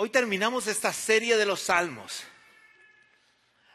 [0.00, 2.22] Hoy terminamos esta serie de los salmos.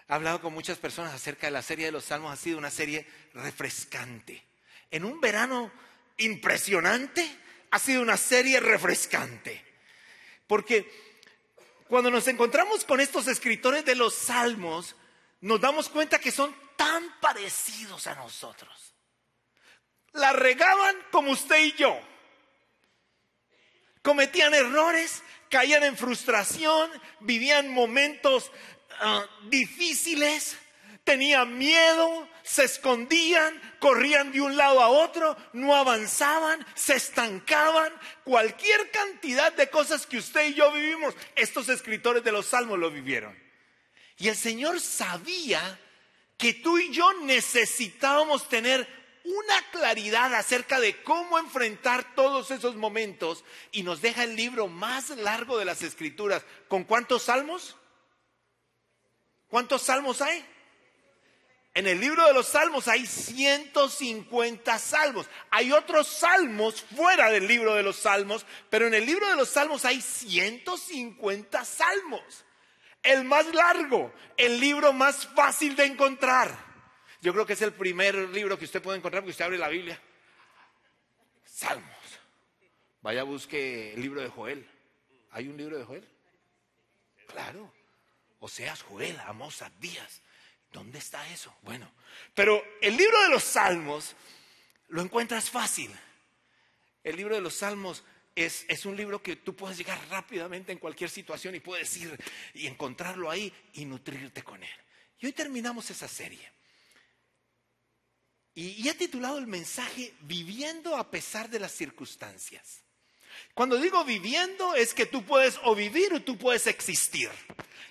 [0.07, 2.31] He hablado con muchas personas acerca de la serie de los salmos.
[2.31, 4.41] Ha sido una serie refrescante.
[4.89, 5.69] En un verano
[6.15, 7.29] impresionante,
[7.71, 9.65] ha sido una serie refrescante.
[10.47, 10.89] Porque
[11.89, 14.95] cuando nos encontramos con estos escritores de los salmos,
[15.41, 18.93] nos damos cuenta que son tan parecidos a nosotros.
[20.13, 22.12] La regaban como usted y yo.
[24.03, 28.51] Cometían errores, caían en frustración, vivían momentos
[28.99, 30.57] ah, difíciles,
[31.03, 37.91] tenían miedo, se escondían, corrían de un lado a otro, no avanzaban, se estancaban,
[38.23, 42.91] cualquier cantidad de cosas que usted y yo vivimos, estos escritores de los salmos lo
[42.91, 43.37] vivieron.
[44.17, 45.79] Y el Señor sabía
[46.37, 53.43] que tú y yo necesitábamos tener una claridad acerca de cómo enfrentar todos esos momentos
[53.71, 56.43] y nos deja el libro más largo de las escrituras.
[56.67, 57.77] ¿Con cuántos salmos?
[59.47, 60.45] ¿Cuántos salmos hay?
[61.75, 65.27] En el libro de los salmos hay 150 salmos.
[65.49, 69.49] Hay otros salmos fuera del libro de los salmos, pero en el libro de los
[69.49, 72.21] salmos hay 150 salmos.
[73.01, 76.72] El más largo, el libro más fácil de encontrar.
[77.23, 79.69] Yo creo que es el primer libro que usted puede encontrar porque usted abre la
[79.69, 79.97] Biblia.
[81.45, 82.19] Salmos.
[83.01, 84.67] Vaya, busque el libro de Joel.
[85.31, 86.05] ¿Hay un libro de Joel?
[87.27, 87.73] Claro.
[88.39, 90.21] O sea, Joel, Amos, Díaz.
[90.73, 91.55] ¿Dónde está eso?
[91.61, 91.89] Bueno,
[92.35, 94.17] pero el libro de los Salmos
[94.89, 95.95] lo encuentras fácil.
[97.05, 98.03] El libro de los Salmos
[98.35, 102.19] es, es, un libro que tú puedes llegar rápidamente en cualquier situación y puedes ir
[102.53, 104.75] y encontrarlo ahí y nutrirte con él.
[105.19, 106.51] Y hoy terminamos esa serie.
[108.55, 112.83] Y, y he titulado el mensaje Viviendo a pesar de las circunstancias.
[113.53, 117.29] Cuando digo viviendo es que tú puedes o vivir o tú puedes existir.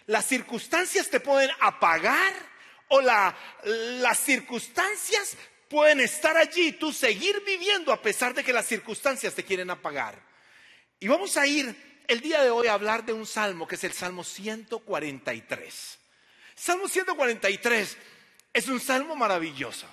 [0.07, 2.33] Las circunstancias te pueden apagar
[2.89, 5.37] o las circunstancias
[5.69, 9.71] pueden estar allí y tú seguir viviendo a pesar de que las circunstancias te quieren
[9.71, 10.21] apagar.
[11.01, 13.85] Y vamos a ir el día de hoy a hablar de un salmo que es
[13.85, 15.99] el Salmo 143.
[16.55, 17.97] Salmo 143
[18.53, 19.87] es un salmo maravilloso.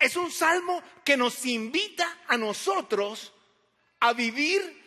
[0.00, 3.32] Es un salmo que nos invita a nosotros
[4.00, 4.80] a vivir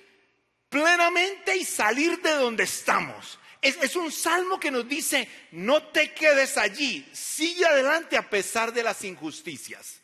[0.70, 3.38] plenamente y salir de donde estamos.
[3.62, 8.84] Es, un salmo que nos dice, no te quedes allí, sigue adelante a pesar de
[8.84, 10.02] las injusticias.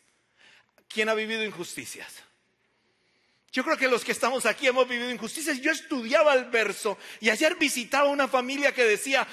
[0.88, 2.10] ¿Quién ha vivido injusticias?
[3.52, 5.60] Yo creo que los que estamos aquí hemos vivido injusticias.
[5.60, 9.26] Yo estudiaba el verso y ayer visitaba una familia que decía,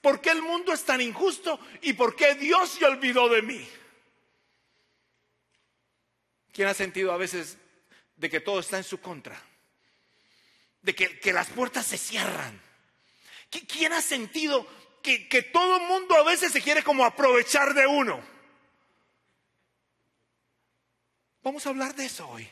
[0.00, 3.68] ¿por qué el mundo es tan injusto y por qué Dios se olvidó de mí?
[6.54, 7.58] ¿Quién ha sentido a veces
[8.16, 9.38] de que todo está en su contra?
[10.80, 12.64] De que, que las puertas se cierran
[13.60, 14.66] ¿Quién ha sentido
[15.02, 18.20] que, todo el mundo a veces se quiere como aprovechar de uno?
[21.42, 22.48] Vamos a hablar de eso hoy.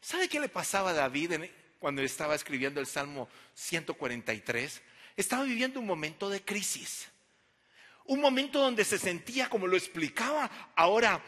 [0.00, 1.32] ¿Sabe qué le pasaba a David
[1.78, 4.82] cuando estaba escribiendo el Salmo 143?
[5.16, 7.08] Estaba viviendo un momento de crisis.
[8.04, 11.22] Un momento donde se sentía, como lo explicaba ahora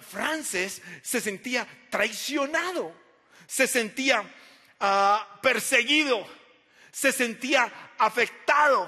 [0.00, 2.94] Frances, se sentía traicionado,
[3.46, 4.24] se sentía
[4.80, 6.26] ah, perseguido
[6.94, 8.86] se sentía afectado.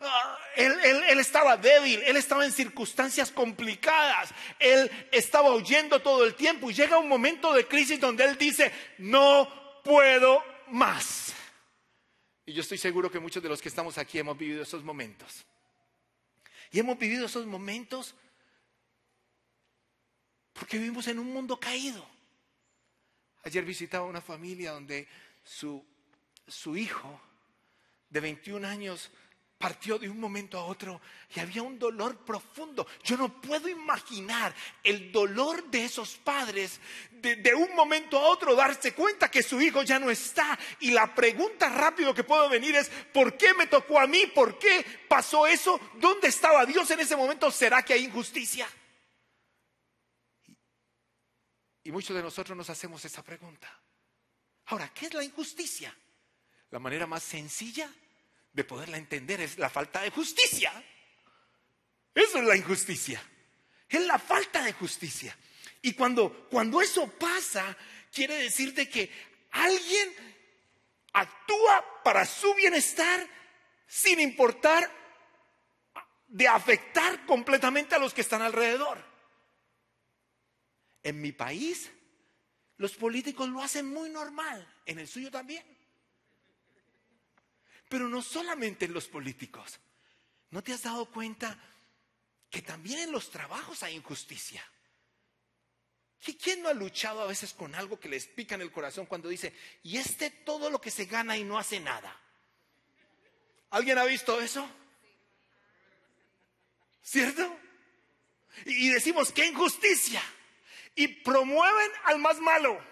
[0.00, 6.70] Ah, él, estaba débil, él estaba en circunstancias complicadas, él estaba huyendo todo el tiempo
[6.70, 11.34] y llega un momento de crisis donde él dice, no puedo más.
[12.46, 15.44] Y yo estoy seguro que muchos de los que estamos aquí hemos vivido esos momentos.
[16.70, 18.14] Y hemos vivido esos momentos
[20.58, 22.06] porque vivimos en un mundo caído.
[23.44, 25.06] Ayer visitaba una familia donde
[25.44, 25.84] su,
[26.48, 27.20] su hijo
[28.08, 29.10] de 21 años
[29.58, 31.00] partió de un momento a otro
[31.34, 32.86] y había un dolor profundo.
[33.02, 36.80] Yo no puedo imaginar el dolor de esos padres
[37.10, 40.58] de, un momento a otro darse cuenta que su hijo ya no está.
[40.80, 44.26] Y la pregunta rápido que puedo venir es, ¿por qué me tocó a mí?
[44.34, 45.80] ¿Por qué pasó eso?
[45.94, 47.50] ¿Dónde estaba Dios en ese momento?
[47.50, 48.68] ¿Será que hay injusticia?
[51.86, 53.72] Y muchos de nosotros nos hacemos esa pregunta.
[54.64, 55.96] Ahora, ¿qué es la injusticia?
[56.70, 57.88] La manera más sencilla
[58.52, 60.72] de poderla entender es la falta de justicia.
[62.12, 63.22] Eso es la injusticia.
[63.88, 65.38] Es la falta de justicia.
[65.80, 67.76] Y cuando, cuando eso pasa,
[68.12, 69.08] quiere decir de que
[69.52, 70.12] alguien
[71.12, 73.24] actúa para su bienestar
[73.86, 74.90] sin importar
[76.26, 79.15] de afectar completamente a los que están alrededor.
[81.06, 81.88] En mi país,
[82.78, 85.64] los políticos lo hacen muy normal, en el suyo también.
[87.88, 89.78] Pero no solamente en los políticos.
[90.50, 91.56] ¿No te has dado cuenta
[92.50, 94.68] que también en los trabajos hay injusticia?
[96.42, 99.28] ¿Quién no ha luchado a veces con algo que les pica en el corazón cuando
[99.28, 99.54] dice,
[99.84, 102.20] y este todo lo que se gana y no hace nada?
[103.70, 104.68] ¿Alguien ha visto eso?
[107.00, 107.56] ¿Cierto?
[108.64, 110.20] Y decimos, qué injusticia.
[110.96, 112.82] Y promueven al más malo.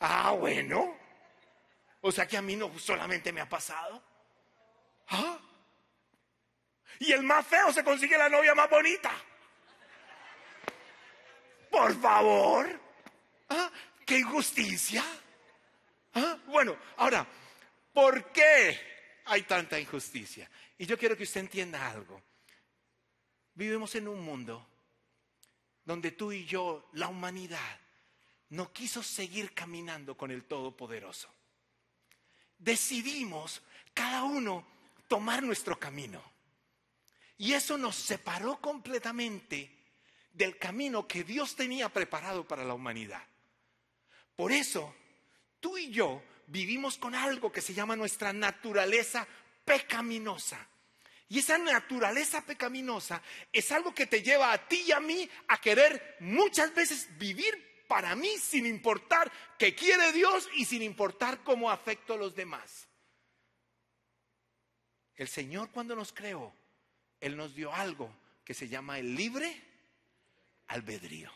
[0.00, 0.98] Ah, bueno.
[2.00, 4.02] O sea que a mí no solamente me ha pasado.
[5.08, 5.38] ¿Ah?
[6.98, 9.12] Y el más feo se consigue la novia más bonita.
[11.70, 12.80] Por favor.
[13.50, 13.70] ¿Ah?
[14.06, 15.04] ¡Qué injusticia!
[16.14, 16.38] ¿Ah?
[16.46, 17.26] Bueno, ahora,
[17.92, 20.50] ¿por qué hay tanta injusticia?
[20.78, 22.22] Y yo quiero que usted entienda algo.
[23.54, 24.66] Vivimos en un mundo
[25.84, 27.80] donde tú y yo, la humanidad,
[28.50, 31.28] no quiso seguir caminando con el Todopoderoso.
[32.58, 34.66] Decidimos cada uno
[35.08, 36.22] tomar nuestro camino.
[37.36, 39.70] Y eso nos separó completamente
[40.32, 43.22] del camino que Dios tenía preparado para la humanidad.
[44.36, 44.94] Por eso,
[45.60, 49.26] tú y yo vivimos con algo que se llama nuestra naturaleza
[49.64, 50.66] pecaminosa.
[51.28, 53.22] Y esa naturaleza pecaminosa
[53.52, 57.84] es algo que te lleva a ti y a mí a querer muchas veces vivir
[57.88, 62.88] para mí sin importar qué quiere Dios y sin importar cómo afecto a los demás.
[65.16, 66.52] El Señor cuando nos creó,
[67.20, 69.62] Él nos dio algo que se llama el libre
[70.66, 71.30] albedrío.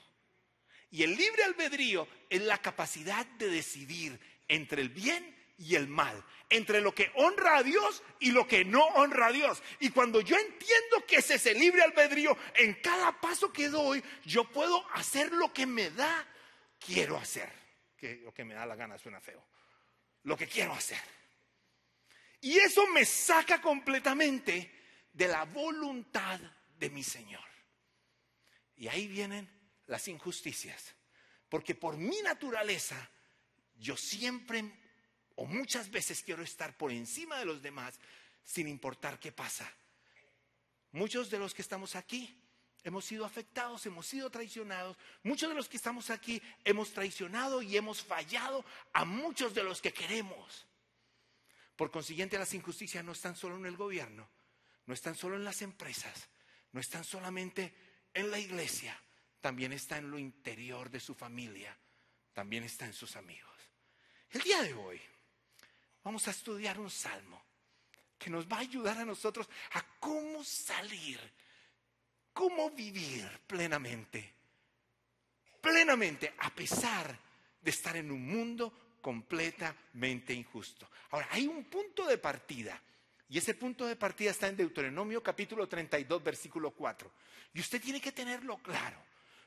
[0.90, 4.18] Y el libre albedrío es la capacidad de decidir
[4.48, 8.64] entre el bien y el mal, entre lo que honra a Dios y lo que
[8.64, 9.62] no honra a Dios.
[9.80, 14.44] Y cuando yo entiendo que es ese libre albedrío, en cada paso que doy, yo
[14.44, 16.26] puedo hacer lo que me da,
[16.78, 17.52] quiero hacer.
[17.96, 19.44] Que lo que me da la gana suena feo.
[20.22, 21.02] Lo que quiero hacer.
[22.40, 24.72] Y eso me saca completamente
[25.12, 26.38] de la voluntad
[26.78, 27.44] de mi Señor.
[28.76, 29.50] Y ahí vienen
[29.86, 30.94] las injusticias.
[31.48, 33.10] Porque por mi naturaleza,
[33.74, 34.64] yo siempre
[35.38, 37.94] o muchas veces quiero estar por encima de los demás
[38.44, 39.72] sin importar qué pasa.
[40.90, 42.36] Muchos de los que estamos aquí
[42.82, 44.96] hemos sido afectados, hemos sido traicionados.
[45.22, 49.80] Muchos de los que estamos aquí hemos traicionado y hemos fallado a muchos de los
[49.80, 50.66] que queremos.
[51.76, 54.28] Por consiguiente, las injusticias no están solo en el gobierno,
[54.86, 56.28] no están solo en las empresas,
[56.72, 57.72] no están solamente
[58.12, 59.00] en la iglesia,
[59.40, 61.78] también está en lo interior de su familia,
[62.32, 63.54] también está en sus amigos.
[64.30, 65.00] El día de hoy
[66.08, 67.38] vamos a estudiar un salmo
[68.18, 71.20] que nos va a ayudar a nosotros a cómo salir,
[72.32, 74.32] cómo vivir plenamente,
[75.60, 77.14] plenamente, a pesar
[77.60, 80.88] de estar en un mundo completamente injusto.
[81.10, 82.82] Ahora, hay un punto de partida.
[83.28, 87.12] Y ese punto de partida está en Deuteronomio capítulo 32, versículo 4.
[87.52, 88.96] Y usted tiene que tenerlo claro.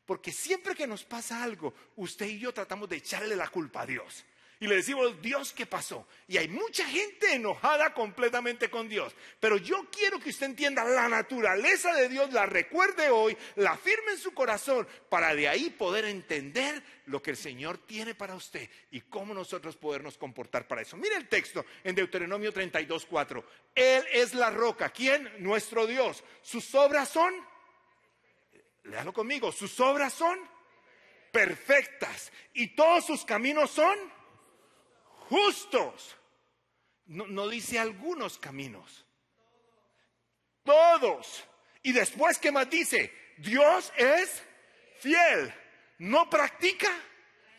[0.06, 3.88] Porque siempre que nos pasa algo, usted y yo tratamos de echarle la culpa a
[3.88, 4.26] Dios
[4.62, 6.08] y le decimos, Dios, ¿qué pasó?
[6.28, 9.12] Y hay mucha gente enojada completamente con Dios.
[9.40, 14.12] Pero yo quiero que usted entienda la naturaleza de Dios, la recuerde hoy, la firme
[14.12, 18.70] en su corazón, para de ahí poder entender lo que el Señor tiene para usted
[18.92, 20.96] y cómo nosotros podernos comportar para eso.
[20.96, 23.44] Mire el texto en Deuteronomio 32, 4.
[23.74, 24.90] Él es la roca.
[24.90, 25.28] ¿Quién?
[25.40, 26.24] Nuestro Dios.
[26.44, 27.34] Sus obras son,
[28.84, 30.38] léalo conmigo, sus obras son
[31.32, 34.21] perfectas y todos sus caminos son
[35.32, 36.18] justos.
[37.06, 39.06] No, dice algunos caminos.
[40.64, 41.44] Todos.
[41.84, 43.14] Y después, ¿qué más dice?
[43.38, 44.44] Dios es
[45.00, 45.54] fiel.
[46.00, 46.90] No practica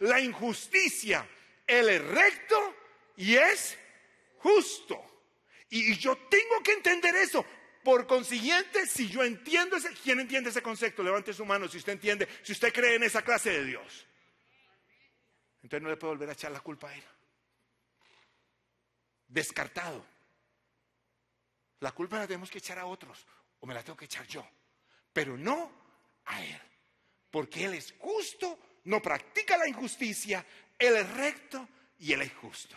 [0.01, 1.27] la injusticia.
[1.67, 2.77] Él es recto
[3.17, 3.79] y es
[4.39, 5.03] justo.
[5.71, 7.45] Y, yo tengo que entender eso.
[7.83, 11.03] Por consiguiente, si yo entiendo ese, ¿quién entiende ese concepto?
[11.03, 14.07] Levante su mano si usted entiende, si usted cree en esa clase de Dios.
[15.63, 17.03] Entonces no le puedo volver a echar la culpa a él
[19.33, 20.05] descartado.
[21.81, 23.27] La culpa la tenemos que echar a otros
[23.61, 24.47] o me la tengo que echar yo,
[25.13, 25.73] pero no
[26.27, 26.61] a Él,
[27.31, 30.45] porque Él es justo, no practica la injusticia,
[30.79, 32.77] Él es recto y Él es justo.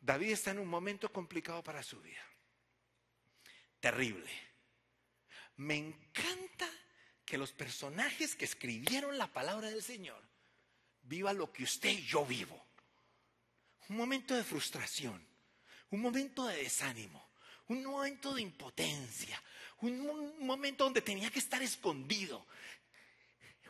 [0.00, 2.24] David está en un momento complicado para su vida,
[3.80, 4.30] terrible.
[5.56, 6.68] Me encanta
[7.24, 10.22] que los personajes que escribieron la palabra del Señor
[11.02, 12.66] vivan lo que usted y yo vivo.
[13.88, 15.24] Un momento de frustración,
[15.92, 17.22] un momento de desánimo,
[17.68, 19.40] un momento de impotencia,
[19.82, 22.44] un, momento donde tenía que estar escondido,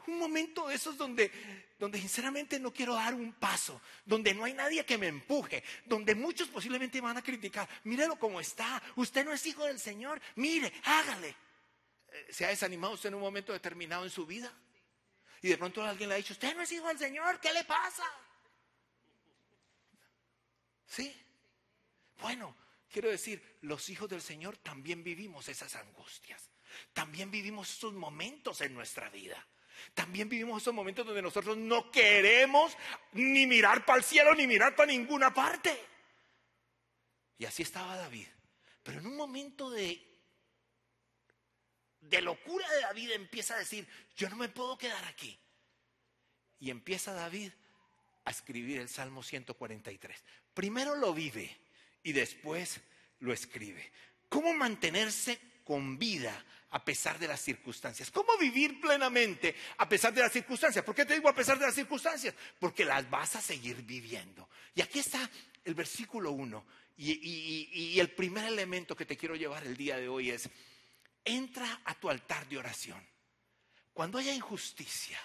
[0.07, 1.31] Un momento de esos donde,
[1.79, 6.17] donde sinceramente no quiero dar un paso, donde no hay nadie que me empuje, donde
[6.17, 7.69] muchos posiblemente van a criticar.
[7.85, 11.37] Mírelo como está, usted no es hijo del Señor, mire, hágale.
[12.09, 14.53] Eh, ¿Se ha desanimado usted en un momento determinado en su vida?
[15.41, 17.63] Y de pronto alguien le ha dicho, usted no es hijo del Señor, ¿qué le
[17.63, 18.05] pasa?
[20.87, 21.15] ¿Sí?
[22.23, 22.57] Bueno,
[22.89, 26.51] quiero decir, los hijos del Señor también vivimos esas angustias.
[26.93, 29.45] También vivimos esos momentos en nuestra vida.
[29.93, 32.77] También vivimos esos momentos donde nosotros no queremos
[33.13, 35.77] ni mirar para el cielo ni mirar para ninguna parte.
[37.39, 38.29] Y así estaba David.
[38.85, 40.01] Pero en un momento de,
[42.01, 45.37] de locura de David empieza a decir, yo no me puedo quedar aquí.
[46.61, 47.53] Y empieza David
[48.25, 50.23] a escribir el Salmo 143.
[50.55, 51.62] Primero lo vive
[52.03, 52.81] y después
[53.21, 53.93] lo escribe.
[54.29, 58.11] ¿Cómo mantenerse con vida a pesar de las circunstancias.
[58.11, 60.85] ¿Cómo vivir plenamente a pesar de las circunstancias?
[60.85, 62.35] ¿Por qué te digo a pesar de las circunstancias?
[62.59, 64.49] Porque las vas a seguir viviendo.
[64.75, 65.31] Y aquí está
[65.65, 66.67] el versículo 1.
[66.97, 70.49] Y, el primer elemento que te quiero llevar el día de hoy es,
[71.25, 73.07] entra a tu altar de oración.
[73.93, 75.19] Cuando haya injusticia,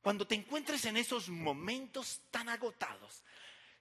[0.00, 3.24] cuando te encuentres en esos momentos tan agotados,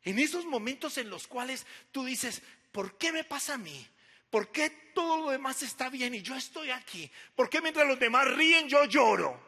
[0.03, 2.41] en esos momentos en los cuales tú dices,
[2.71, 3.87] ¿por qué me pasa a mí?
[4.29, 7.09] ¿Por qué todo lo demás está bien y yo estoy aquí?
[7.35, 9.39] ¿Por qué mientras los demás ríen yo lloro?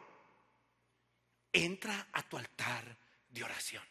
[1.52, 2.96] Entra a tu altar
[3.28, 3.82] de oración.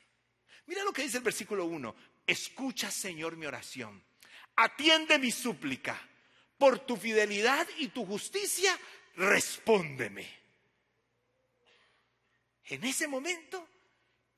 [0.67, 1.95] Mira lo que dice el versículo 1.
[2.25, 4.01] Escucha, Señor, mi oración.
[4.55, 6.00] Atiende mi súplica.
[6.57, 8.79] Por tu fidelidad y tu justicia,
[9.15, 10.27] respóndeme.
[12.67, 13.67] En ese momento,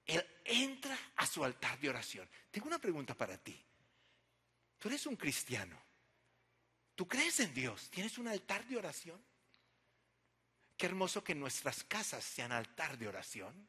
[0.08, 2.28] Él entra a su altar de oración.
[2.50, 3.62] Tengo una pregunta para ti.
[4.80, 5.78] Tú eres un cristiano.
[6.96, 7.90] ¿Tú crees en Dios?
[7.92, 9.22] ¿Tienes un altar de oración?
[10.78, 13.68] Qué hermoso que nuestras casas sean altar de oración.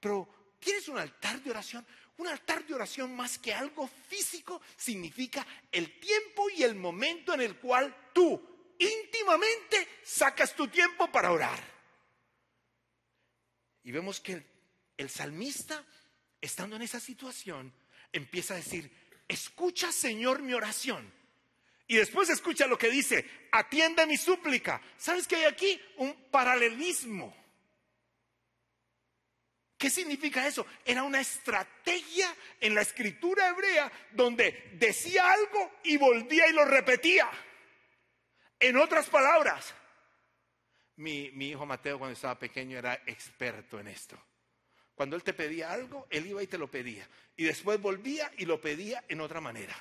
[0.00, 1.86] Pero, ¿tienes un altar de oración?
[2.16, 7.42] Un altar de oración más que algo físico significa el tiempo y el momento en
[7.42, 11.62] el cual tú íntimamente sacas tu tiempo para orar.
[13.82, 14.55] Y vemos que
[14.96, 15.84] el, salmista,
[16.40, 17.72] estando en esa situación,
[18.12, 18.90] empieza a decir,
[19.28, 21.12] escucha Señor mi oración
[21.88, 24.80] y después escucha lo que dice, atiende mi súplica.
[24.96, 25.80] ¿Sabes qué hay aquí?
[25.98, 27.34] Un paralelismo.
[29.78, 30.66] ¿Qué significa eso?
[30.84, 37.30] Era una estrategia en la escritura hebrea donde decía algo y volvía y lo repetía.
[38.58, 39.74] En otras palabras,
[40.96, 44.18] mi, mi, hijo Mateo cuando estaba pequeño era experto en esto.
[44.96, 47.06] Cuando él te pedía algo, él iba y te lo pedía.
[47.36, 49.76] Y después volvía y lo pedía en otra manera.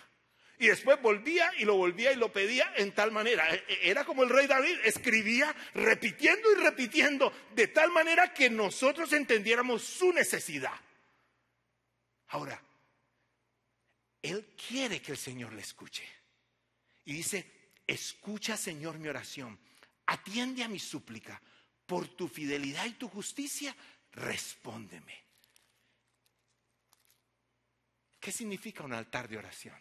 [0.59, 3.49] Y después volvía y lo volvía y lo pedía en tal manera.
[3.55, 8.49] E, e, era como el rey David, escribía repitiendo y repitiendo de tal manera que
[8.49, 10.77] nosotros entendiéramos su necesidad.
[12.27, 12.61] Ahora,
[14.21, 16.03] él quiere que el Señor le escuche.
[17.05, 19.57] Y dice, escucha Señor mi oración,
[20.07, 21.41] atiende a mi súplica,
[21.85, 23.75] por tu fidelidad y tu justicia,
[24.15, 25.23] respóndeme.
[28.19, 29.77] ¿Qué significa un altar de oración?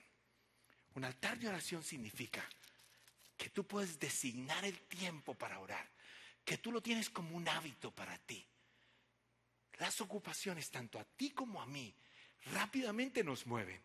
[0.94, 2.46] Un altar de oración significa
[3.36, 5.88] que tú puedes designar el tiempo para orar,
[6.44, 8.46] que tú lo tienes como un hábito para ti.
[9.78, 11.94] Las ocupaciones, tanto a ti como a mí,
[12.52, 13.82] rápidamente nos mueven.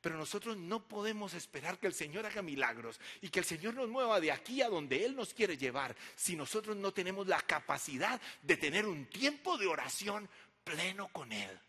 [0.00, 3.88] Pero nosotros no podemos esperar que el Señor haga milagros y que el Señor nos
[3.88, 8.20] mueva de aquí a donde Él nos quiere llevar si nosotros no tenemos la capacidad
[8.42, 10.28] de tener un tiempo de oración
[10.64, 11.60] pleno con Él.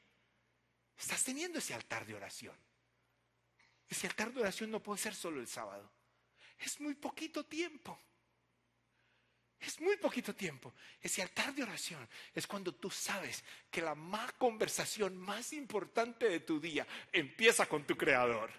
[0.98, 2.56] Estás teniendo ese altar de oración.
[3.90, 5.92] Ese altar de oración no puede ser solo el sábado.
[6.58, 8.00] Es muy poquito tiempo.
[9.62, 10.74] Es muy poquito tiempo.
[11.02, 16.40] Ese altar de oración es cuando tú sabes que la más conversación más importante de
[16.40, 18.52] tu día empieza con tu creador.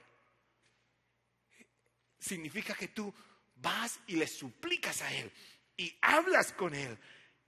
[2.19, 3.13] Significa que tú
[3.57, 5.33] vas y le suplicas a Él
[5.77, 6.97] y hablas con Él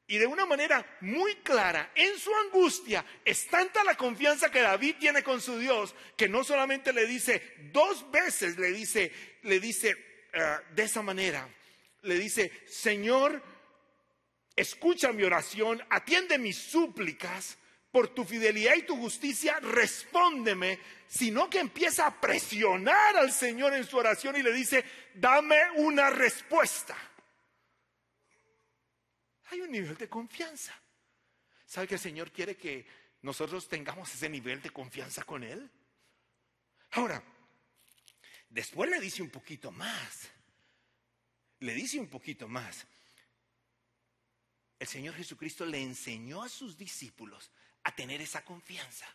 [0.07, 4.97] y de una manera muy clara, en su angustia, es tanta la confianza que David
[5.01, 9.11] tiene con su Dios, que no solamente le dice, dos veces le dice,
[9.43, 9.97] le dice
[10.33, 11.49] eh, de esa manera,
[12.05, 13.43] le dice, Señor,
[14.55, 17.59] escucha mi oración, atiende mis súplicas,
[17.91, 23.85] por tu fidelidad y tu justicia, respóndeme, sino que empieza a presionar al Señor en
[23.85, 24.85] su oración y le dice,
[25.15, 26.97] dame una respuesta
[29.55, 30.75] hay un nivel de confianza.
[31.67, 32.87] ¿Sabe que el Señor quiere que
[33.23, 35.71] nosotros tengamos ese nivel de confianza con Él?
[36.93, 37.23] Ahora,
[38.49, 40.31] después le dice un poquito más.
[41.65, 42.87] Le dice un poquito más.
[44.79, 47.51] el Señor Jesucristo le enseñó a sus discípulos
[47.85, 49.07] a tener esa confianza.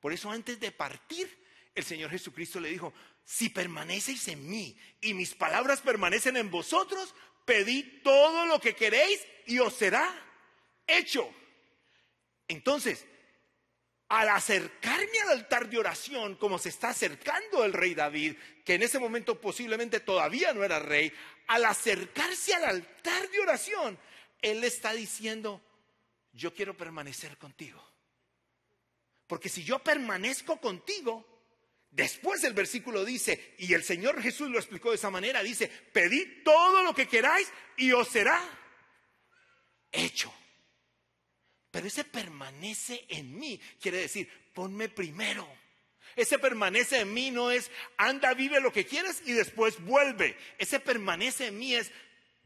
[0.00, 1.30] Por eso antes de partir,
[1.76, 2.92] el Señor Jesucristo le dijo,
[3.24, 7.14] si permanecéis en mí y mis palabras permanecen en vosotros,
[7.44, 10.12] pedid todo lo que queréis y os será
[10.88, 11.32] hecho.
[12.48, 13.06] Entonces,
[14.08, 18.82] al acercarme al altar de oración, como se está acercando el rey David, que en
[18.82, 21.12] ese momento posiblemente todavía no era rey,
[21.46, 23.98] al acercarse al altar de oración,
[24.42, 25.62] él está diciendo,
[26.32, 27.82] yo quiero permanecer contigo.
[29.26, 31.26] Porque si yo permanezco contigo,
[31.90, 36.44] después el versículo dice, y el Señor Jesús lo explicó de esa manera, dice, pedid
[36.44, 38.40] todo lo que queráis y os será
[39.90, 40.32] hecho.
[41.70, 45.46] Pero ese permanece en mí, quiere decir, ponme primero.
[46.16, 50.36] Ese permanece en mí no es anda, vive lo que quieres y después vuelve.
[50.58, 51.92] Ese permanece en mí es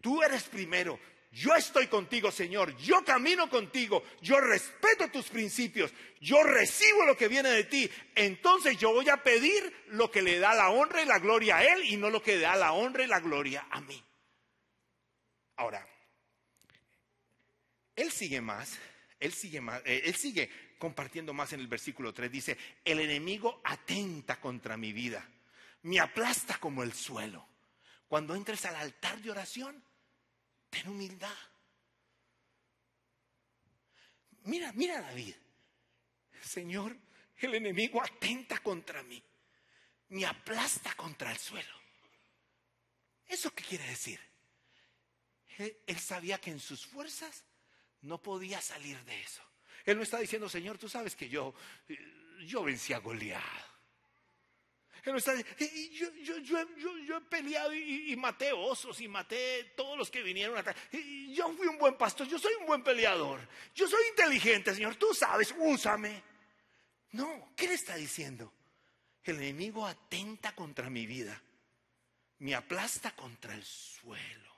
[0.00, 0.98] tú eres primero,
[1.32, 7.28] yo estoy contigo, Señor, yo camino contigo, yo respeto tus principios, yo recibo lo que
[7.28, 11.06] viene de ti, entonces yo voy a pedir lo que le da la honra y
[11.06, 13.64] la gloria a Él y no lo que le da la honra y la gloria
[13.70, 14.02] a mí.
[15.54, 15.86] Ahora,
[17.94, 18.76] Él sigue más,
[19.20, 20.50] Él sigue más, eh, Él sigue
[20.80, 25.24] compartiendo más en el versículo 3, dice, el enemigo atenta contra mi vida,
[25.82, 27.46] me aplasta como el suelo.
[28.08, 29.84] Cuando entres al altar de oración,
[30.70, 31.36] Ten humildad.
[34.44, 35.34] Mira, mira David.
[36.40, 36.96] Señor,
[37.36, 39.22] el enemigo atenta contra mí.
[40.10, 41.74] Me aplasta contra el suelo.
[43.26, 44.20] ¿Eso qué quiere decir?
[45.58, 47.44] Él, sabía que en sus fuerzas
[48.00, 49.42] no podía salir de eso.
[49.84, 51.54] Él no está diciendo, Señor, tú sabes que yo,
[52.46, 53.70] yo vencí a Goliat
[57.06, 60.74] yo, he peleado y, maté osos y maté todos los que vinieron acá.
[61.32, 63.40] yo fui un buen pastor, yo soy un buen peleador.
[63.74, 66.22] Yo soy inteligente, Señor, tú sabes, úsame.
[67.12, 68.52] No, ¿qué le está diciendo?
[69.24, 71.40] El enemigo atenta contra mi vida,
[72.38, 74.49] me aplasta contra el suelo.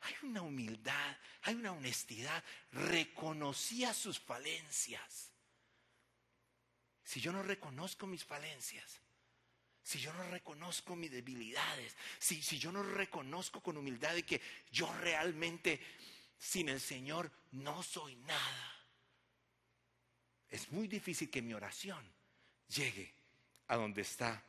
[0.00, 2.42] Hay una humildad, hay una honestidad.
[2.72, 5.32] Reconocía sus falencias.
[7.04, 9.00] Si yo no reconozco mis falencias,
[9.82, 14.40] si yo no reconozco mis debilidades, si, si yo no reconozco con humildad de que
[14.72, 15.80] yo realmente
[16.38, 18.76] sin el Señor no soy nada,
[20.48, 22.04] es muy difícil que mi oración
[22.68, 23.14] llegue
[23.68, 24.42] a donde está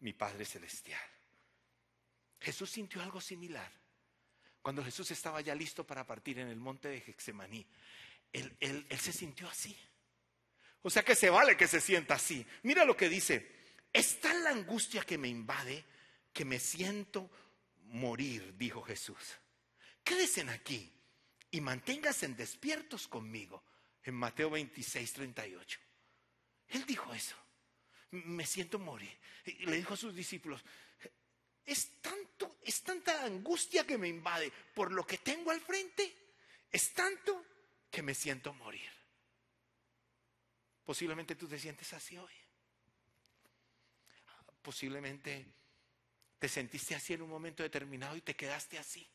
[0.00, 1.00] mi Padre Celestial.
[2.40, 3.70] Jesús sintió algo similar.
[4.64, 7.66] Cuando Jesús estaba ya listo para partir en el monte de Gexemaní,
[8.32, 9.76] él, él, él se sintió así.
[10.80, 12.46] O sea que se vale que se sienta así.
[12.62, 13.46] Mira lo que dice.
[13.92, 15.84] Es tal la angustia que me invade
[16.32, 17.30] que me siento
[17.88, 19.18] morir, dijo Jesús.
[20.02, 20.90] Quédense aquí
[21.50, 23.62] y manténganse despiertos conmigo.
[24.02, 25.78] En Mateo 26, 38.
[26.68, 27.36] Él dijo eso.
[28.12, 29.14] Me siento morir.
[29.44, 30.64] Y le dijo a sus discípulos,
[31.66, 36.14] es tanto, es tanta angustia que me invade por lo que tengo al frente.
[36.70, 37.44] Es tanto
[37.90, 38.90] que me siento morir.
[40.84, 42.32] Posiblemente tú te sientes así hoy.
[44.60, 45.46] Posiblemente
[46.38, 49.08] te sentiste así en un momento determinado y te quedaste así.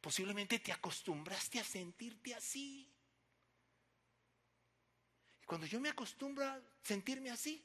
[0.00, 2.92] Posiblemente te acostumbraste a sentirte así.
[5.42, 7.64] Y cuando yo me acostumbro a sentirme así,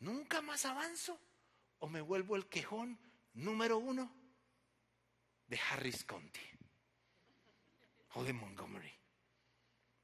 [0.00, 1.20] nunca más avanzo
[1.78, 3.05] o me vuelvo el quejón
[3.36, 4.12] número uno
[5.46, 6.40] de Harris County
[8.14, 8.92] o de Montgomery.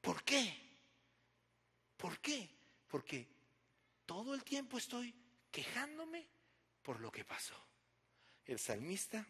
[0.01, 0.55] ¿Por qué?
[1.97, 2.49] ¿Por qué?
[2.89, 3.27] Porque
[4.07, 5.15] todo el tiempo estoy
[5.51, 6.27] quejándome
[6.83, 7.55] por lo que pasó.
[8.45, 9.27] El salmista,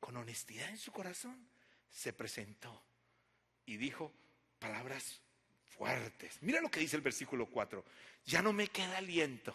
[0.00, 1.48] con honestidad en su corazón,
[1.90, 2.82] se presentó
[3.66, 4.12] y dijo
[4.58, 5.20] palabras
[5.76, 6.38] fuertes.
[6.40, 7.84] Mira lo que dice el versículo 4.
[8.24, 9.54] Ya no me queda aliento.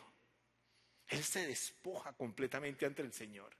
[1.07, 3.55] Él se despoja completamente ante el Señor.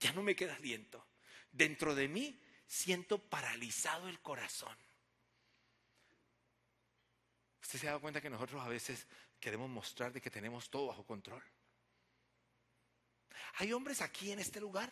[0.00, 1.06] Ya no me queda aliento.
[1.50, 4.76] Dentro de mí siento paralizado el corazón.
[7.62, 9.06] ¿Usted se ha dado cuenta que nosotros a veces
[9.40, 11.42] queremos mostrar de que tenemos todo bajo control?
[13.56, 14.90] ¿Hay hombres aquí en este lugar?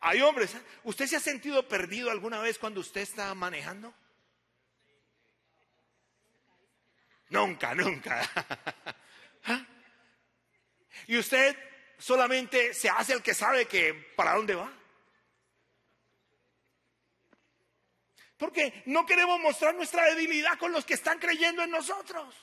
[0.00, 0.54] ¿Hay hombres?
[0.54, 0.62] ¿eh?
[0.84, 3.94] ¿Usted se ha sentido perdido alguna vez cuando usted está manejando?
[7.30, 8.28] Nunca, nunca.
[9.44, 9.66] ¿Ah?
[11.06, 11.56] ¿Y usted
[11.98, 14.72] solamente se hace el que sabe que para dónde va?
[18.36, 22.34] Porque no queremos mostrar nuestra debilidad con los que están creyendo en nosotros.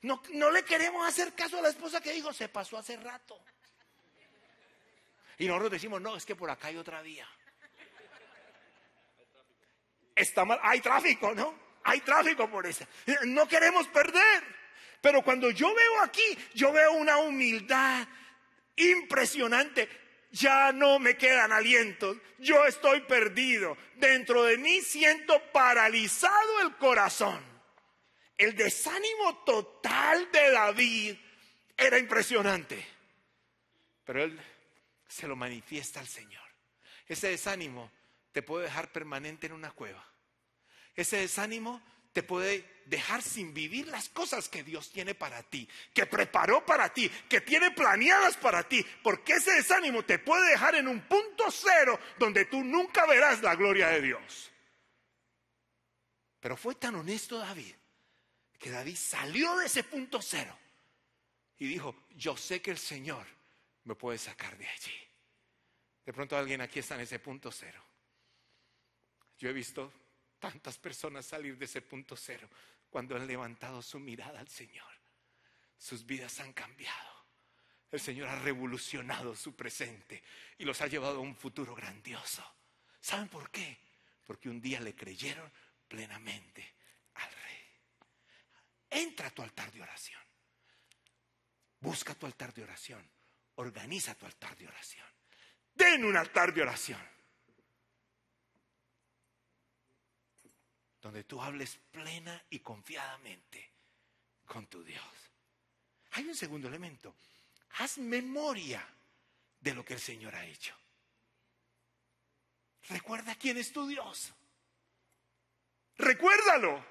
[0.00, 3.38] No, no le queremos hacer caso a la esposa que dijo, se pasó hace rato.
[5.38, 7.28] Y nosotros decimos, no, es que por acá hay otra vía.
[10.14, 11.54] Está mal, hay tráfico, ¿no?
[11.84, 12.86] Hay tráfico por eso.
[13.24, 14.61] No queremos perder.
[15.02, 18.06] Pero cuando yo veo aquí, yo veo una humildad
[18.76, 19.88] impresionante.
[20.30, 22.16] Ya no me quedan alientos.
[22.38, 23.76] Yo estoy perdido.
[23.96, 27.42] Dentro de mí siento paralizado el corazón.
[28.38, 31.16] El desánimo total de David
[31.76, 32.86] era impresionante.
[34.04, 34.40] Pero él
[35.08, 36.42] se lo manifiesta al Señor.
[37.08, 37.90] Ese desánimo
[38.30, 40.06] te puede dejar permanente en una cueva.
[40.94, 41.82] Ese desánimo
[42.12, 46.92] te puede dejar sin vivir las cosas que Dios tiene para ti, que preparó para
[46.92, 51.50] ti, que tiene planeadas para ti, porque ese desánimo te puede dejar en un punto
[51.50, 54.50] cero donde tú nunca verás la gloria de Dios.
[56.40, 57.74] Pero fue tan honesto David
[58.58, 60.56] que David salió de ese punto cero
[61.58, 63.26] y dijo, yo sé que el Señor
[63.84, 64.94] me puede sacar de allí.
[66.04, 67.82] De pronto alguien aquí está en ese punto cero.
[69.38, 69.92] Yo he visto
[70.42, 72.50] tantas personas salir de ese punto cero
[72.90, 74.92] cuando han levantado su mirada al Señor.
[75.78, 77.12] Sus vidas han cambiado.
[77.92, 80.20] El Señor ha revolucionado su presente
[80.58, 82.44] y los ha llevado a un futuro grandioso.
[83.00, 83.78] ¿Saben por qué?
[84.26, 85.48] Porque un día le creyeron
[85.86, 86.74] plenamente
[87.14, 87.66] al Rey.
[88.90, 90.20] Entra a tu altar de oración.
[91.78, 93.08] Busca tu altar de oración.
[93.54, 95.06] Organiza tu altar de oración.
[95.76, 97.11] Ten un altar de oración.
[101.02, 103.70] Donde tú hables plena y confiadamente
[104.46, 105.04] con tu Dios.
[106.12, 107.14] Hay un segundo elemento.
[107.78, 108.86] Haz memoria
[109.60, 110.74] de lo que el Señor ha hecho.
[112.88, 114.32] Recuerda quién es tu Dios.
[115.96, 116.84] Recuérdalo.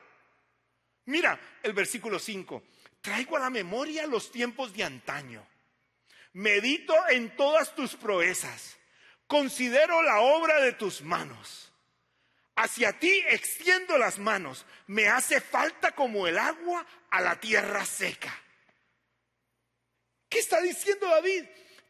[1.06, 2.64] Mira el versículo 5.
[3.00, 5.48] Traigo a la memoria los tiempos de antaño.
[6.34, 8.78] Medito en todas tus proezas.
[9.28, 11.71] Considero la obra de tus manos.
[12.56, 14.66] Hacia ti extiendo las manos.
[14.88, 18.34] Me hace falta como el agua a la tierra seca.
[20.30, 21.46] ¿Qué está diciendo David?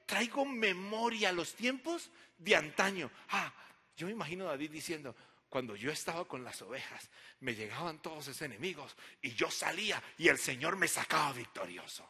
[0.05, 3.11] Traigo memoria a los tiempos de antaño.
[3.29, 3.53] Ah,
[3.95, 5.15] yo me imagino a David diciendo,
[5.47, 7.09] cuando yo estaba con las ovejas,
[7.41, 12.09] me llegaban todos esos enemigos y yo salía y el Señor me sacaba victorioso.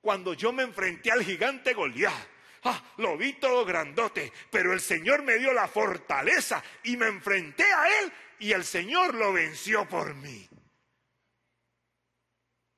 [0.00, 2.26] Cuando yo me enfrenté al gigante Goliat,
[2.64, 7.64] ah, lo vi todo grandote, pero el Señor me dio la fortaleza y me enfrenté
[7.64, 10.48] a Él y el Señor lo venció por mí.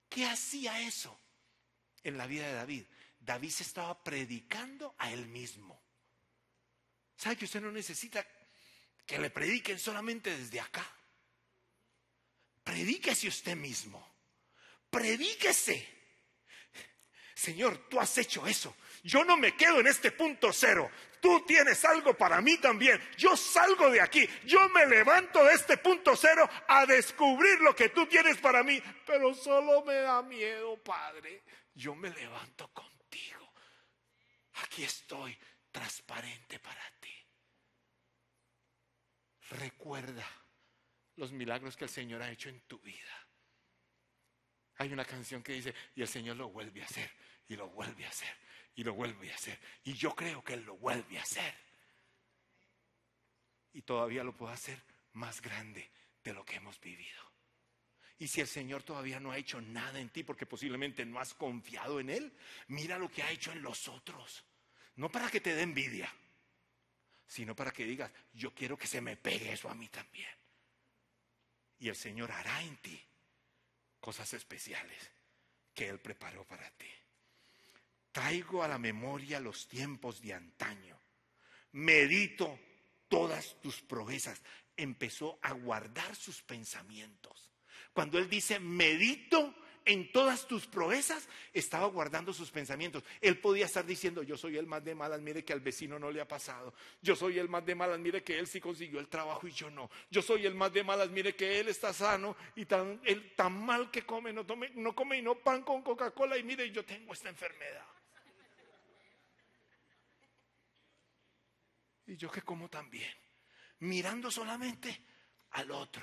[0.09, 1.19] ¿Qué hacía eso
[2.03, 2.85] en la vida de David?
[3.19, 5.83] David se estaba predicando a él mismo.
[7.17, 8.25] ¿Sabe que usted no necesita
[9.07, 10.87] que le prediquen solamente desde acá?
[12.63, 14.07] Predíquese usted mismo.
[14.91, 15.94] Predíquese.
[17.45, 18.75] Señor, tú has hecho eso.
[19.03, 20.91] Yo no me quedo en este punto cero.
[21.21, 22.99] Tú tienes algo para mí también.
[23.19, 24.27] Yo salgo de aquí.
[24.47, 28.83] Yo me levanto de este punto cero a descubrir lo que tú tienes para mí.
[29.07, 31.43] Pero solo me da miedo, Padre.
[31.75, 33.53] Yo me levanto contigo.
[34.63, 35.37] Aquí estoy,
[35.71, 37.15] transparente para ti.
[39.51, 40.27] Recuerda
[41.17, 43.29] los milagros que el Señor ha hecho en tu vida.
[44.77, 47.11] Hay una canción que dice, y el Señor lo vuelve a hacer,
[47.49, 48.37] y lo vuelve a hacer,
[48.75, 49.59] y lo vuelve a hacer.
[49.85, 51.55] Y yo creo que Él lo vuelve a hacer.
[53.73, 55.91] Y todavía lo puede hacer más grande
[56.23, 57.23] de lo que hemos vivido.
[58.19, 61.35] Y si el Señor todavía no ha hecho nada en ti porque posiblemente no has
[61.35, 62.33] confiado en Él,
[62.69, 64.45] mira lo que ha hecho en los otros.
[64.97, 66.13] No para que te dé envidia,
[67.27, 70.31] sino para que digas, yo quiero que se me pegue eso a mí también.
[71.81, 73.03] Y el Señor hará en ti
[74.01, 75.11] cosas especiales
[75.75, 76.91] que Él preparó para ti.
[78.15, 80.97] Traigo a la memoria los tiempos de antaño.
[81.73, 82.61] Medito
[83.09, 84.41] todas tus proezas.
[84.77, 87.51] Empezó a guardar sus pensamientos.
[87.93, 89.53] Cuando él dice, medito
[89.85, 93.03] en todas tus proezas, estaba guardando sus pensamientos.
[93.21, 96.13] Él podía estar diciendo, yo soy el más de malas, mire que al vecino no
[96.13, 96.73] le ha pasado.
[97.03, 99.71] Yo soy el más de malas, mire que él sí consiguió el trabajo y yo
[99.71, 99.91] no.
[100.09, 103.01] Yo soy el más de malas, mire que él está sano y tan,
[103.67, 104.47] mal que come, no,
[104.77, 107.85] no come y no pan con Coca-Cola y mire, yo tengo esta enfermedad.
[112.07, 113.13] Y yo que como también,
[113.81, 115.05] mirando solamente
[115.51, 116.03] al otro.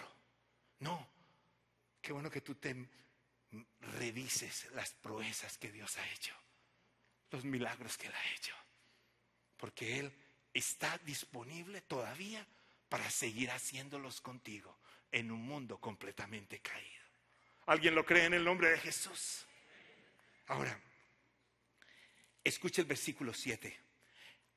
[0.80, 1.08] No,
[2.02, 2.76] qué bueno que tú te
[3.80, 6.34] revises las proezas que Dios ha hecho,
[7.30, 8.56] los milagros que Él ha hecho,
[9.58, 10.14] porque Él
[10.54, 12.46] está disponible todavía
[12.90, 14.80] para seguir haciéndolos contigo
[15.12, 17.02] en un mundo completamente caído.
[17.68, 19.46] ¿Alguien lo cree en el nombre de Jesús?
[20.48, 20.78] Ahora,
[22.44, 23.91] escuche el versículo 7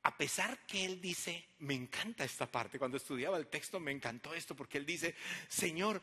[0.06, 4.34] a pesar que él dice, me encanta esta parte, cuando estudiaba el texto me encantó
[4.34, 5.14] esto, porque él dice,
[5.48, 6.02] Señor,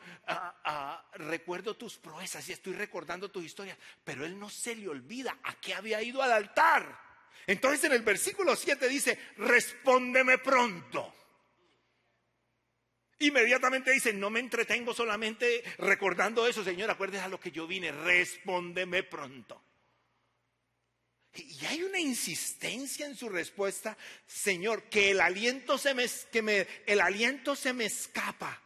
[1.14, 5.54] recuerdo tus proezas y estoy recordando tus historias, pero él no se le olvida a
[5.60, 7.00] qué había ido al altar.
[7.46, 11.14] Entonces en el versículo 7 dice, respóndeme pronto.
[13.20, 17.92] Inmediatamente dice, no me entretengo solamente recordando eso, Señor, acuérdese a lo que yo vine,
[17.92, 19.62] respóndeme pronto.
[21.34, 27.00] Y hay una insistencia en su respuesta, Señor, que el aliento se me, que el
[27.00, 28.62] aliento se me escapa.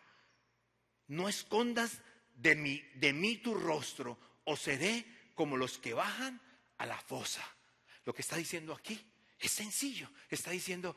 [1.06, 2.00] No escondas
[2.34, 6.40] de mí, de mí tu rostro, o seré como los que bajan
[6.78, 7.44] a la fosa.
[8.04, 9.00] Lo que está diciendo aquí
[9.38, 10.10] es sencillo.
[10.28, 10.96] Está diciendo,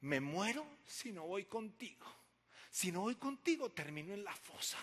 [0.00, 2.06] me muero si no voy contigo.
[2.70, 4.78] Si no voy contigo, termino en la fosa.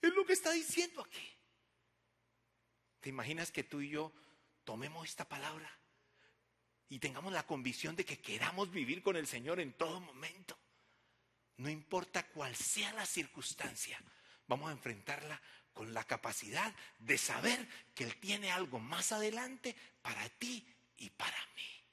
[0.00, 1.28] Es lo que está diciendo aquí.
[3.00, 4.12] ¿Te imaginas que tú y yo
[4.68, 5.66] tomemos esta palabra
[6.90, 10.58] y tengamos la convicción de que queramos vivir con el Señor en todo momento.
[11.56, 13.98] No importa cuál sea la circunstancia,
[14.46, 15.40] vamos a enfrentarla
[15.72, 21.46] con la capacidad de saber que Él tiene algo más adelante para ti y para
[21.56, 21.84] mí.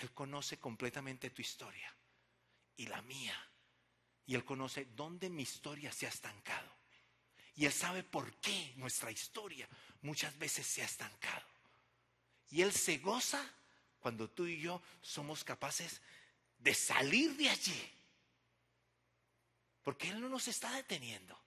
[0.00, 1.94] Él conoce completamente tu historia
[2.76, 3.38] y la mía.
[4.26, 6.81] Y Él conoce dónde mi historia se ha estancado.
[7.54, 9.68] Y Él sabe por qué nuestra historia
[10.02, 11.46] muchas veces se ha estancado.
[12.50, 13.44] Y Él se goza
[14.00, 16.00] cuando tú y yo somos capaces
[16.58, 17.92] de salir de allí.
[19.82, 21.38] Porque Él no nos está deteniendo.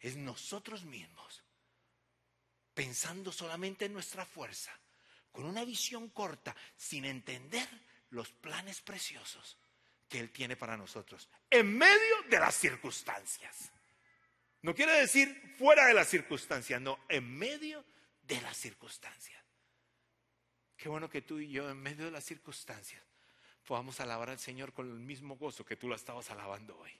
[0.00, 1.42] Es nosotros mismos,
[2.74, 4.78] pensando solamente en nuestra fuerza,
[5.32, 7.68] con una visión corta, sin entender
[8.10, 9.56] los planes preciosos
[10.08, 13.70] que Él tiene para nosotros, en medio de las circunstancias.
[14.64, 17.84] No quiere decir fuera de las circunstancias, no, en medio
[18.22, 19.38] de las circunstancias.
[20.74, 23.02] Qué bueno que tú y yo en medio de las circunstancias
[23.66, 26.90] podamos alabar al Señor con el mismo gozo que tú lo estabas alabando hoy.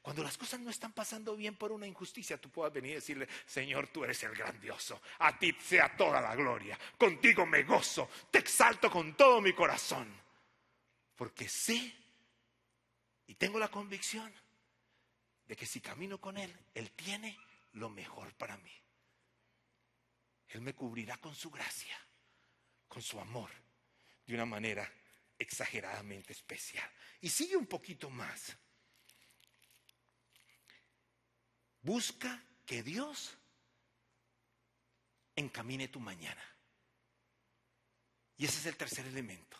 [0.00, 3.28] Cuando las cosas no están pasando bien por una injusticia, tú puedas venir y decirle,
[3.44, 8.38] Señor, tú eres el grandioso, a ti sea toda la gloria, contigo me gozo, te
[8.38, 10.10] exalto con todo mi corazón,
[11.14, 11.94] porque sé
[13.26, 14.32] y tengo la convicción
[15.52, 17.38] de que si camino con Él, Él tiene
[17.72, 18.72] lo mejor para mí.
[20.48, 21.94] Él me cubrirá con su gracia,
[22.88, 23.50] con su amor,
[24.24, 24.90] de una manera
[25.38, 26.90] exageradamente especial.
[27.20, 28.56] Y sigue un poquito más.
[31.82, 33.36] Busca que Dios
[35.36, 36.42] encamine tu mañana.
[38.38, 39.58] Y ese es el tercer elemento.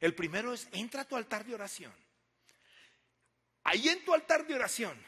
[0.00, 1.94] El primero es, entra a tu altar de oración
[3.64, 5.00] Ahí en tu altar de oración,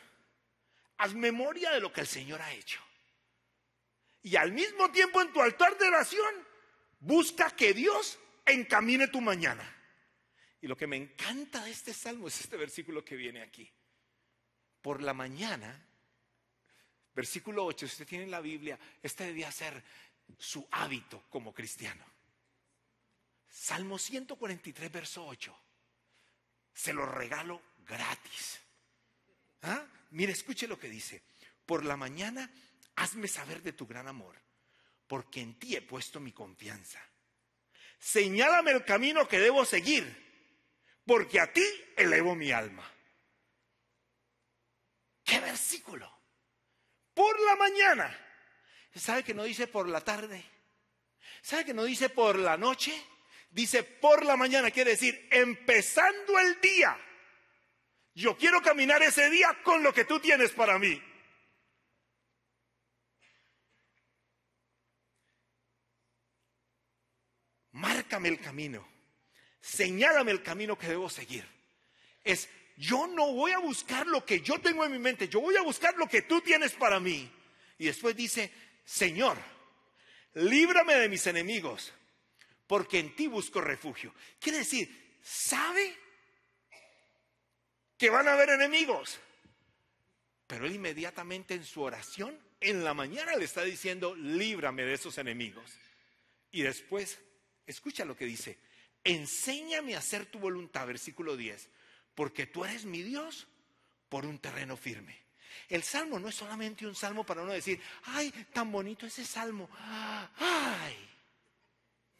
[0.98, 2.80] haz memoria de lo que el Señor ha hecho.
[4.22, 6.46] Y al mismo tiempo en tu altar de oración,
[7.00, 9.68] busca que Dios encamine tu mañana.
[10.60, 13.68] Y lo que me encanta de este salmo es este versículo que viene aquí.
[14.80, 15.84] Por la mañana,
[17.14, 19.82] versículo 8, si usted tiene la Biblia, este debía ser
[20.38, 22.04] su hábito como cristiano.
[23.48, 25.56] Salmo 143, verso 8.
[26.72, 28.60] Se lo regalo gratis.
[29.62, 29.86] ¿Ah?
[30.10, 31.22] Mire, escuche lo que dice.
[31.64, 32.50] Por la mañana,
[32.96, 34.36] hazme saber de tu gran amor,
[35.06, 37.00] porque en ti he puesto mi confianza.
[37.98, 40.04] Señálame el camino que debo seguir,
[41.06, 41.64] porque a ti
[41.96, 42.88] elevo mi alma.
[45.24, 46.12] ¿Qué versículo?
[47.14, 48.18] Por la mañana.
[48.94, 50.44] ¿Sabe que no dice por la tarde?
[51.40, 52.92] ¿Sabe que no dice por la noche?
[53.50, 56.98] Dice por la mañana, quiere decir empezando el día.
[58.14, 61.02] Yo quiero caminar ese día con lo que tú tienes para mí.
[67.72, 68.86] Márcame el camino.
[69.60, 71.46] Señálame el camino que debo seguir.
[72.22, 75.56] Es, yo no voy a buscar lo que yo tengo en mi mente, yo voy
[75.56, 77.30] a buscar lo que tú tienes para mí.
[77.78, 78.52] Y después dice,
[78.84, 79.38] Señor,
[80.34, 81.92] líbrame de mis enemigos,
[82.66, 84.14] porque en ti busco refugio.
[84.38, 85.96] Quiere decir, ¿sabe
[88.02, 89.20] que van a haber enemigos.
[90.48, 95.18] Pero él inmediatamente en su oración, en la mañana le está diciendo, líbrame de esos
[95.18, 95.78] enemigos.
[96.50, 97.20] Y después,
[97.64, 98.58] escucha lo que dice,
[99.04, 101.68] enséñame a hacer tu voluntad, versículo 10,
[102.16, 103.46] porque tú eres mi Dios
[104.08, 105.16] por un terreno firme.
[105.68, 109.70] El salmo no es solamente un salmo para uno decir, ay, tan bonito ese salmo,
[110.38, 111.08] ay.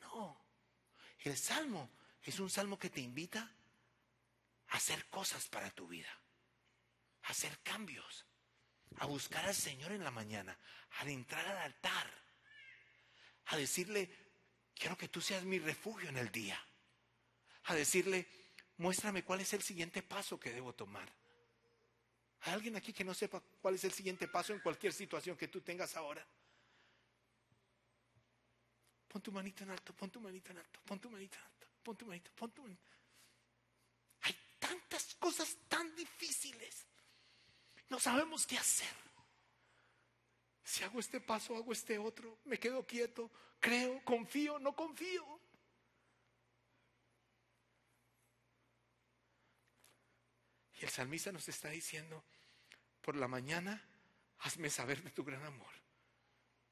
[0.00, 0.40] No,
[1.24, 1.90] el salmo
[2.22, 3.52] es un salmo que te invita
[4.72, 6.10] hacer cosas para tu vida,
[7.24, 8.26] hacer cambios,
[8.96, 10.58] a buscar al Señor en la mañana,
[10.98, 12.10] al entrar al altar,
[13.46, 14.10] a decirle,
[14.74, 16.58] quiero que tú seas mi refugio en el día.
[17.64, 18.26] A decirle,
[18.78, 21.08] muéstrame cuál es el siguiente paso que debo tomar.
[22.40, 25.48] ¿Hay alguien aquí que no sepa cuál es el siguiente paso en cualquier situación que
[25.48, 26.26] tú tengas ahora?
[29.06, 31.66] Pon tu manito en alto, pon tu manito en alto, pon tu manito en alto,
[31.82, 32.66] pon tu manito, pon tu.
[34.92, 36.86] Tantas cosas tan difíciles.
[37.88, 38.94] No sabemos qué hacer.
[40.62, 45.40] Si hago este paso, hago este otro, me quedo quieto, creo, confío, no confío.
[50.74, 52.22] Y el salmista nos está diciendo,
[53.00, 53.82] por la mañana,
[54.40, 55.72] hazme saber de tu gran amor,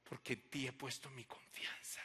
[0.05, 2.03] porque en ti he puesto mi confianza.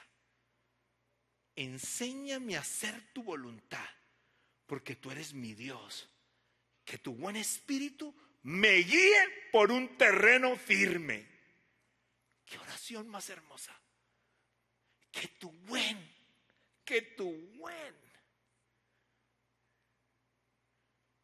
[1.57, 3.94] Enséñame a hacer tu voluntad,
[4.65, 6.09] porque tú eres mi Dios.
[6.83, 11.27] Que tu buen espíritu me guíe por un terreno firme.
[12.45, 13.79] Qué oración más hermosa.
[15.11, 15.97] Que tu buen,
[16.83, 17.95] que tu buen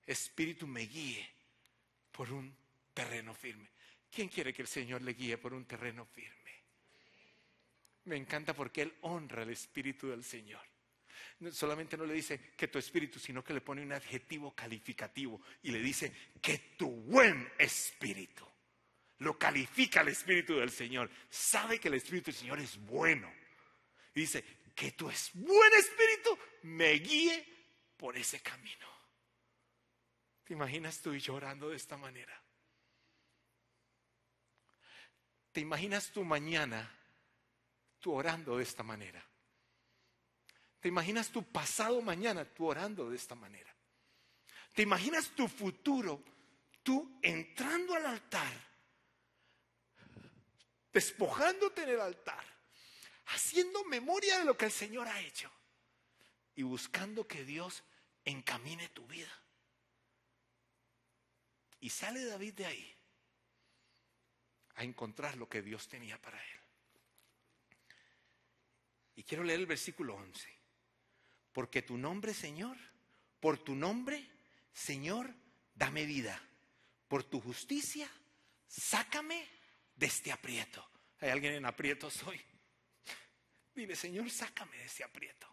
[0.05, 1.29] espíritu me guíe
[2.11, 2.55] por un
[2.93, 3.69] terreno firme.
[4.09, 6.51] ¿Quién quiere que el Señor le guíe por un terreno firme?
[8.05, 10.70] Me encanta porque Él honra el espíritu del Señor.
[11.51, 15.71] Solamente no le dice que tu espíritu, sino que le pone un adjetivo calificativo y
[15.71, 18.45] le dice que tu buen espíritu.
[19.19, 21.09] Lo califica el espíritu del Señor.
[21.29, 23.31] Sabe que el espíritu del Señor es bueno.
[24.13, 24.43] Y dice
[24.75, 27.45] que tu buen espíritu me guíe
[27.97, 28.87] por ese camino.
[30.43, 32.41] ¿Te imaginas tú y yo orando de esta manera?
[35.51, 36.91] ¿Te imaginas tu mañana
[37.99, 39.23] tú orando de esta manera?
[40.81, 43.73] ¿Te imaginas tu pasado mañana tú orando de esta manera?
[44.73, 46.23] ¿Te imaginas tu futuro
[46.81, 48.51] tú entrando al altar,
[50.91, 52.43] despojándote en el altar,
[53.27, 55.51] haciendo memoria de lo que el Señor ha hecho
[56.55, 57.83] y buscando que Dios
[58.25, 59.31] encamine tu vida?
[61.79, 62.95] Y sale David de ahí
[64.75, 66.59] a encontrar lo que Dios tenía para él.
[69.17, 70.60] Y quiero leer el versículo 11.
[71.53, 72.77] Porque tu nombre, Señor,
[73.39, 74.25] por tu nombre,
[74.73, 75.33] Señor,
[75.75, 76.41] dame vida.
[77.07, 78.09] Por tu justicia,
[78.67, 79.47] sácame
[79.95, 80.87] de este aprieto.
[81.19, 82.41] ¿Hay alguien en aprieto hoy?
[83.75, 85.47] Dile, Señor, sácame de este aprieto.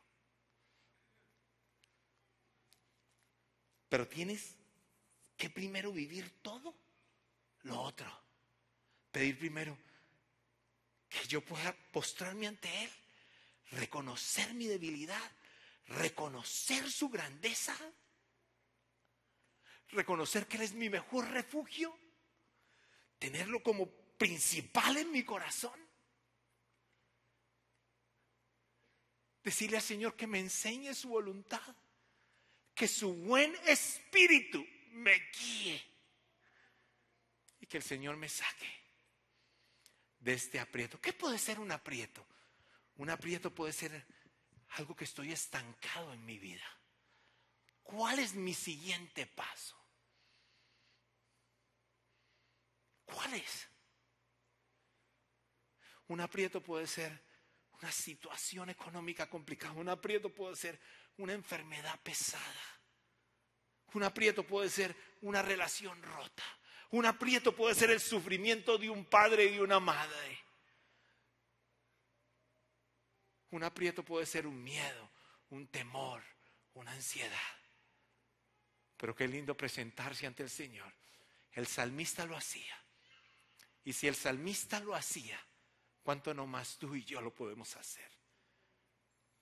[3.88, 4.54] Pero tienes
[5.36, 6.74] que primero vivir todo
[7.62, 8.10] lo otro.
[9.10, 9.76] Pedir primero
[11.08, 12.90] que yo pueda postrarme ante Él,
[13.70, 15.32] reconocer mi debilidad,
[15.88, 17.76] reconocer su grandeza,
[19.88, 21.98] reconocer que Él es mi mejor refugio,
[23.18, 25.78] tenerlo como principal en mi corazón.
[29.42, 31.74] Decirle al Señor que me enseñe su voluntad,
[32.74, 35.82] que su buen espíritu me guíe
[37.60, 38.68] y que el Señor me saque
[40.20, 41.00] de este aprieto.
[41.00, 42.26] ¿Qué puede ser un aprieto?
[42.96, 44.06] Un aprieto puede ser
[44.70, 46.64] algo que estoy estancado en mi vida.
[47.82, 49.76] ¿Cuál es mi siguiente paso?
[53.04, 53.68] ¿Cuál es?
[56.08, 57.24] Un aprieto puede ser
[57.80, 59.72] una situación económica complicada.
[59.72, 60.80] Un aprieto puede ser
[61.16, 62.80] una enfermedad pesada.
[63.94, 66.44] Un aprieto puede ser una relación rota.
[66.90, 70.38] Un aprieto puede ser el sufrimiento de un padre y de una madre.
[73.50, 75.10] Un aprieto puede ser un miedo,
[75.50, 76.22] un temor,
[76.74, 77.38] una ansiedad.
[78.96, 80.92] Pero qué lindo presentarse ante el Señor.
[81.52, 82.76] El salmista lo hacía.
[83.84, 85.40] Y si el salmista lo hacía,
[86.02, 88.10] ¿cuánto no más tú y yo lo podemos hacer?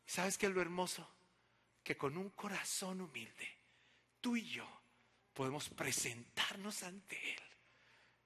[0.06, 1.08] ¿Sabes qué es lo hermoso?
[1.82, 3.56] Que con un corazón humilde
[4.20, 4.68] tú y yo
[5.32, 7.42] podemos presentarnos ante Él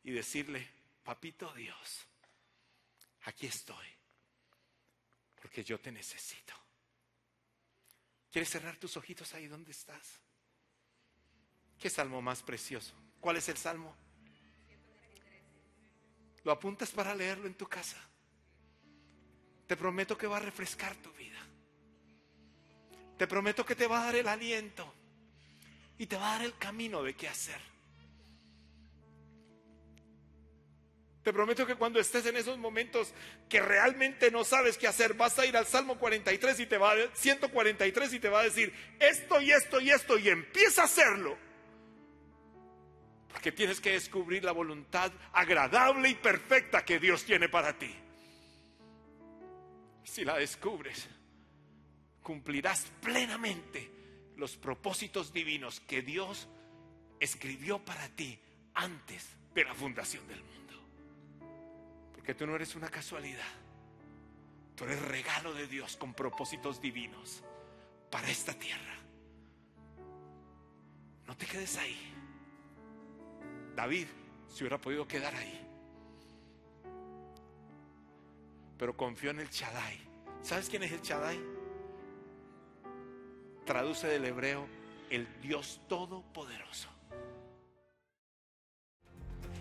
[0.04, 0.68] y decirle,
[1.02, 2.06] papito Dios,
[3.22, 3.86] aquí estoy,
[5.50, 6.54] porque yo te necesito.
[8.30, 10.20] ¿Quieres cerrar tus ojitos ahí donde estás?
[11.76, 12.94] ¿Qué salmo más precioso?
[13.18, 13.96] ¿Cuál es el salmo?
[16.44, 17.96] Lo apuntas para leerlo en tu casa.
[19.66, 21.44] Te prometo que va a refrescar tu vida.
[23.18, 24.94] Te prometo que te va a dar el aliento
[25.98, 27.60] y te va a dar el camino de qué hacer.
[31.22, 33.12] Te prometo que cuando estés en esos momentos
[33.48, 36.92] que realmente no sabes qué hacer, vas a ir al Salmo 43 y te va
[36.92, 40.84] a 143 y te va a decir esto y esto y esto y empieza a
[40.86, 41.36] hacerlo.
[43.28, 47.94] Porque tienes que descubrir la voluntad agradable y perfecta que Dios tiene para ti.
[50.04, 51.06] Si la descubres,
[52.22, 53.90] cumplirás plenamente
[54.36, 56.48] los propósitos divinos que Dios
[57.20, 58.38] escribió para ti
[58.74, 60.59] antes de la fundación del mundo.
[62.20, 63.48] Porque tú no eres una casualidad.
[64.76, 67.42] Tú eres regalo de Dios con propósitos divinos
[68.10, 68.94] para esta tierra.
[71.26, 71.96] No te quedes ahí.
[73.74, 74.06] David
[74.48, 75.66] se hubiera podido quedar ahí.
[78.76, 79.98] Pero confió en el Chadai.
[80.42, 81.40] ¿Sabes quién es el Chadai?
[83.64, 84.68] Traduce del hebreo
[85.08, 86.90] el Dios Todopoderoso.